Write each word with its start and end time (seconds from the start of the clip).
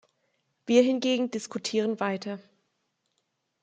Wir 0.65 0.81
hingegen 0.81 1.29
diskutieren 1.29 1.99
weiter. 1.99 2.39